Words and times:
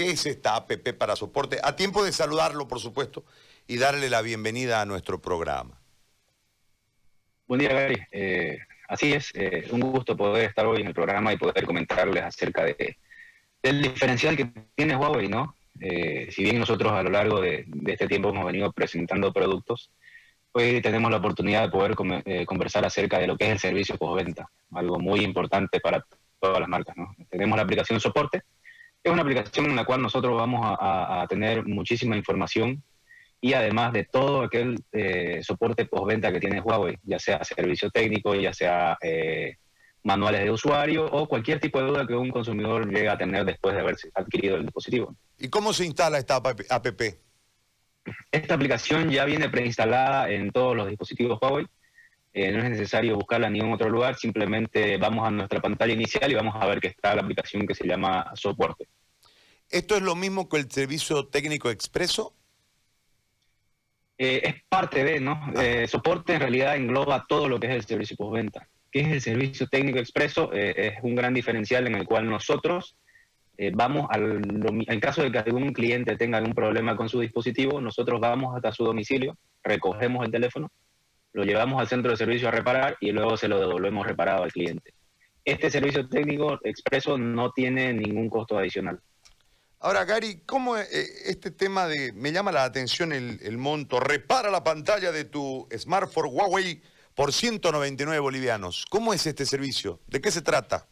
¿Qué 0.00 0.12
es 0.12 0.24
esta 0.24 0.56
APP 0.56 0.94
para 0.96 1.14
soporte? 1.14 1.58
A 1.62 1.76
tiempo 1.76 2.02
de 2.02 2.10
saludarlo, 2.10 2.66
por 2.66 2.80
supuesto, 2.80 3.22
y 3.66 3.76
darle 3.76 4.08
la 4.08 4.22
bienvenida 4.22 4.80
a 4.80 4.86
nuestro 4.86 5.20
programa. 5.20 5.78
Buen 7.46 7.60
día, 7.60 7.74
Gary. 7.74 7.98
Eh, 8.10 8.60
así 8.88 9.12
es, 9.12 9.30
eh, 9.34 9.68
un 9.70 9.80
gusto 9.80 10.16
poder 10.16 10.48
estar 10.48 10.64
hoy 10.64 10.80
en 10.80 10.86
el 10.86 10.94
programa 10.94 11.34
y 11.34 11.36
poder 11.36 11.66
comentarles 11.66 12.22
acerca 12.22 12.64
de, 12.64 12.96
del 13.62 13.82
diferencial 13.82 14.38
que 14.38 14.50
tiene 14.74 14.96
Huawei, 14.96 15.28
¿no? 15.28 15.54
Eh, 15.78 16.28
si 16.30 16.44
bien 16.44 16.58
nosotros 16.58 16.90
a 16.94 17.02
lo 17.02 17.10
largo 17.10 17.38
de, 17.38 17.66
este 17.88 18.08
tiempo 18.08 18.30
hemos 18.30 18.46
venido 18.46 18.72
presentando 18.72 19.34
productos, 19.34 19.90
hoy 20.52 20.80
tenemos 20.80 21.10
la 21.10 21.18
oportunidad 21.18 21.64
de 21.64 21.68
poder 21.68 21.94
conversar 22.46 22.86
acerca 22.86 23.18
de 23.18 23.26
lo 23.26 23.36
que 23.36 23.44
es 23.44 23.50
el 23.50 23.58
servicio 23.58 23.98
postventa, 23.98 24.48
algo 24.72 24.98
muy 24.98 25.20
importante 25.20 25.78
para 25.78 26.02
todas 26.40 26.58
las 26.58 26.70
marcas, 26.70 26.96
¿no? 26.96 27.14
Tenemos 27.28 27.54
la 27.58 27.64
aplicación 27.64 28.00
soporte, 28.00 28.44
es 29.02 29.12
una 29.12 29.22
aplicación 29.22 29.66
en 29.66 29.76
la 29.76 29.84
cual 29.84 30.02
nosotros 30.02 30.36
vamos 30.36 30.60
a, 30.62 31.26
tener 31.28 31.64
muchísima 31.66 32.16
información 32.16 32.82
y 33.40 33.54
además 33.54 33.92
de 33.92 34.04
todo 34.04 34.42
aquel 34.42 34.76
eh, 34.92 35.40
soporte 35.42 35.86
postventa 35.86 36.30
que 36.30 36.40
tiene 36.40 36.60
Huawei, 36.60 36.98
ya 37.04 37.18
sea 37.18 37.42
servicio 37.42 37.90
técnico, 37.90 38.34
ya 38.34 38.52
sea 38.52 38.98
eh, 39.00 39.56
manuales 40.02 40.42
de 40.42 40.50
usuario 40.50 41.06
o 41.06 41.26
cualquier 41.26 41.60
tipo 41.60 41.80
de 41.80 41.86
duda 41.88 42.06
que 42.06 42.14
un 42.14 42.30
consumidor 42.30 42.86
llegue 42.86 43.08
a 43.08 43.16
tener 43.16 43.44
después 43.46 43.74
de 43.74 43.80
haber 43.80 43.96
adquirido 44.14 44.56
el 44.56 44.64
dispositivo. 44.64 45.14
¿Y 45.38 45.48
cómo 45.48 45.72
se 45.72 45.86
instala 45.86 46.18
esta 46.18 46.36
app? 46.36 46.60
Esta 48.30 48.54
aplicación 48.54 49.10
ya 49.10 49.24
viene 49.24 49.48
preinstalada 49.48 50.30
en 50.30 50.50
todos 50.50 50.76
los 50.76 50.88
dispositivos 50.88 51.38
Huawei. 51.40 51.66
Eh, 52.32 52.52
no 52.52 52.58
es 52.62 52.70
necesario 52.70 53.16
buscarla 53.16 53.48
en 53.48 53.54
ningún 53.54 53.72
otro 53.72 53.90
lugar, 53.90 54.14
simplemente 54.16 54.96
vamos 54.98 55.26
a 55.26 55.30
nuestra 55.32 55.60
pantalla 55.60 55.92
inicial 55.92 56.30
y 56.30 56.34
vamos 56.34 56.54
a 56.58 56.66
ver 56.66 56.80
que 56.80 56.88
está 56.88 57.14
la 57.14 57.22
aplicación 57.22 57.66
que 57.66 57.74
se 57.74 57.86
llama 57.86 58.30
Soporte. 58.34 58.88
¿Esto 59.68 59.96
es 59.96 60.02
lo 60.02 60.14
mismo 60.14 60.48
que 60.48 60.58
el 60.58 60.70
servicio 60.70 61.26
técnico 61.26 61.70
expreso? 61.70 62.36
Eh, 64.16 64.42
es 64.44 64.54
parte 64.68 65.02
de, 65.02 65.18
¿no? 65.18 65.32
Ah. 65.32 65.64
Eh, 65.64 65.88
soporte 65.88 66.34
en 66.34 66.40
realidad 66.40 66.76
engloba 66.76 67.24
todo 67.28 67.48
lo 67.48 67.58
que 67.58 67.68
es 67.68 67.74
el 67.74 67.84
servicio 67.84 68.16
postventa. 68.16 68.68
¿Qué 68.92 69.00
es 69.00 69.08
el 69.08 69.20
servicio 69.20 69.66
técnico 69.68 69.98
expreso? 69.98 70.52
es 70.52 70.94
un 71.02 71.14
gran 71.14 71.32
diferencial 71.32 71.86
en 71.86 71.94
el 71.94 72.06
cual 72.06 72.28
nosotros 72.28 72.96
vamos 73.74 74.08
al, 74.10 74.42
en 74.88 75.00
caso 75.00 75.22
de 75.22 75.30
que 75.30 75.38
algún 75.38 75.72
cliente 75.72 76.16
tenga 76.16 76.38
algún 76.38 76.54
problema 76.54 76.96
con 76.96 77.08
su 77.08 77.20
dispositivo, 77.20 77.80
nosotros 77.80 78.18
vamos 78.18 78.56
hasta 78.56 78.72
su 78.72 78.82
domicilio, 78.82 79.38
recogemos 79.62 80.26
el 80.26 80.32
teléfono 80.32 80.72
lo 81.32 81.44
llevamos 81.44 81.80
al 81.80 81.88
centro 81.88 82.10
de 82.10 82.16
servicio 82.16 82.48
a 82.48 82.52
reparar 82.52 82.96
y 83.00 83.12
luego 83.12 83.36
se 83.36 83.48
lo 83.48 83.60
devolvemos 83.60 84.06
reparado 84.06 84.42
al 84.42 84.52
cliente. 84.52 84.94
Este 85.44 85.70
servicio 85.70 86.08
técnico 86.08 86.58
expreso 86.64 87.16
no 87.16 87.50
tiene 87.52 87.92
ningún 87.92 88.28
costo 88.28 88.58
adicional. 88.58 89.00
Ahora, 89.82 90.04
Gary, 90.04 90.42
¿cómo 90.44 90.76
eh, 90.76 90.86
este 91.24 91.50
tema 91.50 91.86
de, 91.86 92.12
me 92.12 92.32
llama 92.32 92.52
la 92.52 92.64
atención 92.64 93.12
el, 93.12 93.56
monto, 93.56 93.98
repara 93.98 94.50
la 94.50 94.62
pantalla 94.62 95.10
de 95.10 95.24
tu 95.24 95.66
smartphone 95.74 96.28
Huawei 96.30 96.82
por 97.14 97.32
199 97.32 98.20
bolivianos? 98.20 98.84
¿Cómo 98.90 99.14
es 99.14 99.26
este 99.26 99.46
servicio? 99.46 100.00
¿De 100.06 100.20
qué 100.20 100.30
se 100.30 100.42
trata? 100.42 100.86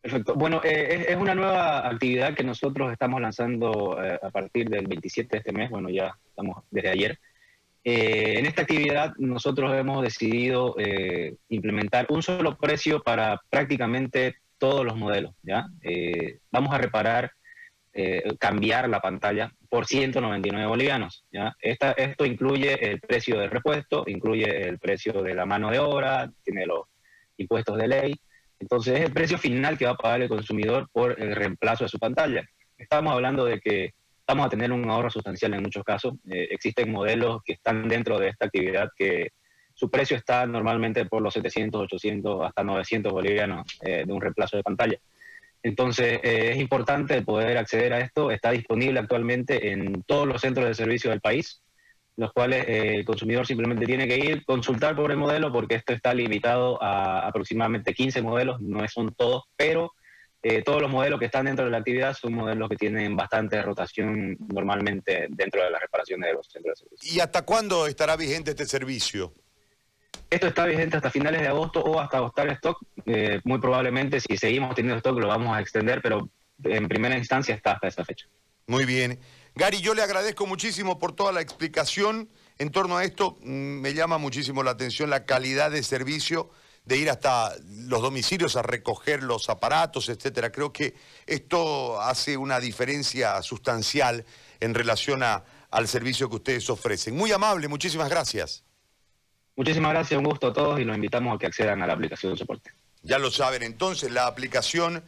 Perfecto. 0.00 0.34
Bueno, 0.34 0.60
eh, 0.64 1.06
es, 1.08 1.16
una 1.16 1.36
nueva 1.36 1.88
actividad 1.88 2.34
que 2.34 2.42
nosotros 2.42 2.90
estamos 2.90 3.20
lanzando 3.20 3.96
eh, 4.02 4.18
a 4.20 4.30
partir 4.30 4.68
del 4.68 4.88
27 4.88 5.28
de 5.30 5.38
este 5.38 5.52
mes, 5.52 5.70
bueno, 5.70 5.88
ya 5.88 6.18
estamos 6.28 6.64
desde 6.72 6.90
ayer. 6.90 7.18
Eh, 7.88 8.40
en 8.40 8.46
esta 8.46 8.62
actividad 8.62 9.14
nosotros 9.16 9.72
hemos 9.78 10.02
decidido 10.02 10.74
eh, 10.76 11.36
implementar 11.50 12.06
un 12.08 12.20
solo 12.20 12.58
precio 12.58 13.00
para 13.00 13.40
prácticamente 13.48 14.34
todos 14.58 14.84
los 14.84 14.96
modelos. 14.96 15.36
Eh, 15.82 16.40
vamos 16.50 16.74
a 16.74 16.78
reparar, 16.78 17.30
cambiar 18.38 18.90
la 18.90 19.00
pantalla 19.00 19.50
por 19.70 19.86
199 19.86 20.66
bolivianos. 20.66 21.24
esto 21.62 22.26
incluye 22.26 22.74
el 22.90 23.00
precio 23.00 23.38
del 23.38 23.50
repuesto, 23.50 24.04
incluye 24.06 24.68
el 24.68 24.78
precio 24.78 25.22
de 25.22 25.34
la 25.34 25.46
mano 25.46 25.70
de 25.70 25.78
obra, 25.78 26.30
tiene 26.44 26.66
los 26.66 26.80
impuestos 27.38 27.78
de 27.78 27.88
ley. 27.88 28.14
Entonces 28.58 28.98
es 28.98 29.04
el 29.06 29.12
precio 29.12 29.38
final 29.38 29.78
que 29.78 29.86
va 29.86 29.92
a 29.92 29.96
pagar 29.96 30.22
el 30.22 30.28
consumidor 30.28 30.88
por 30.92 31.18
el 31.22 31.34
reemplazo 31.36 31.84
de 31.84 31.88
su 31.88 31.98
pantalla. 31.98 32.44
Estamos 32.76 33.14
hablando 33.14 33.44
de 33.44 33.60
que 33.60 33.94
vamos 34.26 34.46
a 34.46 34.48
tener 34.48 34.72
un 34.72 34.88
ahorro 34.90 35.10
sustancial 35.10 35.54
en 35.54 35.62
muchos 35.62 35.84
casos. 35.84 36.14
Eh, 36.28 36.48
existen 36.50 36.90
modelos 36.90 37.42
que 37.44 37.52
están 37.54 37.88
dentro 37.88 38.18
de 38.18 38.28
esta 38.28 38.46
actividad 38.46 38.88
que 38.96 39.32
su 39.74 39.90
precio 39.90 40.16
está 40.16 40.46
normalmente 40.46 41.04
por 41.04 41.22
los 41.22 41.34
700, 41.34 41.82
800, 41.82 42.46
hasta 42.46 42.64
900 42.64 43.12
bolivianos 43.12 43.78
eh, 43.82 44.04
de 44.06 44.12
un 44.12 44.20
reemplazo 44.20 44.56
de 44.56 44.62
pantalla. 44.62 44.98
Entonces, 45.62 46.20
eh, 46.22 46.50
es 46.52 46.58
importante 46.58 47.20
poder 47.22 47.56
acceder 47.58 47.92
a 47.92 48.00
esto. 48.00 48.30
Está 48.30 48.50
disponible 48.50 48.98
actualmente 48.98 49.70
en 49.70 50.02
todos 50.02 50.26
los 50.26 50.40
centros 50.40 50.66
de 50.66 50.74
servicio 50.74 51.10
del 51.10 51.20
país, 51.20 51.62
los 52.16 52.32
cuales 52.32 52.64
el 52.68 53.04
consumidor 53.04 53.46
simplemente 53.46 53.84
tiene 53.84 54.08
que 54.08 54.16
ir, 54.16 54.44
consultar 54.46 54.96
por 54.96 55.10
el 55.10 55.18
modelo, 55.18 55.52
porque 55.52 55.74
esto 55.74 55.92
está 55.92 56.14
limitado 56.14 56.82
a 56.82 57.26
aproximadamente 57.26 57.92
15 57.92 58.22
modelos, 58.22 58.60
no 58.60 58.86
son 58.88 59.14
todos, 59.14 59.44
pero 59.56 59.92
eh, 60.42 60.62
todos 60.62 60.80
los 60.80 60.90
modelos 60.90 61.18
que 61.18 61.26
están 61.26 61.46
dentro 61.46 61.64
de 61.64 61.70
la 61.70 61.78
actividad 61.78 62.14
son 62.14 62.34
modelos 62.34 62.68
que 62.68 62.76
tienen 62.76 63.16
bastante 63.16 63.60
rotación 63.62 64.36
normalmente 64.38 65.26
dentro 65.30 65.62
de 65.62 65.70
las 65.70 65.80
reparaciones 65.80 66.28
de 66.28 66.34
los 66.34 66.46
centros 66.46 66.78
de 66.78 66.84
servicio. 66.84 67.14
¿Y 67.14 67.20
hasta 67.20 67.42
cuándo 67.42 67.86
estará 67.86 68.16
vigente 68.16 68.50
este 68.50 68.66
servicio? 68.66 69.34
Esto 70.30 70.48
está 70.48 70.64
vigente 70.66 70.96
hasta 70.96 71.10
finales 71.10 71.40
de 71.40 71.48
agosto 71.48 71.80
o 71.80 72.00
hasta 72.00 72.18
agotar 72.18 72.48
stock. 72.50 72.78
Eh, 73.06 73.40
muy 73.44 73.58
probablemente, 73.58 74.20
si 74.20 74.36
seguimos 74.36 74.74
teniendo 74.74 74.98
stock, 74.98 75.18
lo 75.18 75.28
vamos 75.28 75.56
a 75.56 75.60
extender, 75.60 76.00
pero 76.02 76.28
en 76.64 76.88
primera 76.88 77.16
instancia 77.16 77.54
está 77.54 77.72
hasta 77.72 77.88
esa 77.88 78.04
fecha. 78.04 78.26
Muy 78.66 78.84
bien. 78.84 79.18
Gary, 79.54 79.80
yo 79.80 79.94
le 79.94 80.02
agradezco 80.02 80.46
muchísimo 80.46 80.98
por 80.98 81.14
toda 81.14 81.32
la 81.32 81.40
explicación 81.40 82.28
en 82.58 82.70
torno 82.70 82.98
a 82.98 83.04
esto. 83.04 83.36
Mm, 83.40 83.80
me 83.80 83.94
llama 83.94 84.18
muchísimo 84.18 84.62
la 84.62 84.72
atención 84.72 85.10
la 85.10 85.24
calidad 85.24 85.70
de 85.70 85.82
servicio 85.82 86.50
de 86.86 86.96
ir 86.96 87.10
hasta 87.10 87.54
los 87.66 88.00
domicilios 88.00 88.56
a 88.56 88.62
recoger 88.62 89.22
los 89.22 89.50
aparatos, 89.50 90.08
etcétera. 90.08 90.50
Creo 90.50 90.72
que 90.72 90.94
esto 91.26 92.00
hace 92.00 92.36
una 92.36 92.60
diferencia 92.60 93.42
sustancial 93.42 94.24
en 94.60 94.72
relación 94.72 95.22
al 95.22 95.88
servicio 95.88 96.30
que 96.30 96.36
ustedes 96.36 96.70
ofrecen. 96.70 97.16
Muy 97.16 97.32
amable, 97.32 97.68
muchísimas 97.68 98.08
gracias. 98.08 98.62
Muchísimas 99.56 99.92
gracias, 99.92 100.16
un 100.16 100.24
gusto 100.24 100.48
a 100.48 100.52
todos 100.52 100.78
y 100.78 100.84
los 100.84 100.94
invitamos 100.94 101.34
a 101.34 101.38
que 101.38 101.46
accedan 101.46 101.82
a 101.82 101.86
la 101.86 101.94
aplicación 101.94 102.32
de 102.32 102.38
soporte. 102.38 102.70
Ya 103.02 103.18
lo 103.18 103.30
saben, 103.30 103.62
entonces 103.62 104.10
la 104.12 104.26
aplicación 104.26 105.02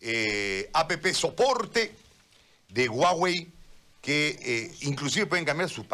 eh, 0.00 0.70
APP 0.72 1.12
Soporte 1.12 1.94
de 2.68 2.88
Huawei, 2.88 3.48
que 4.00 4.38
eh, 4.42 4.74
inclusive 4.80 5.26
pueden 5.26 5.44
cambiar 5.44 5.68
su 5.68 5.86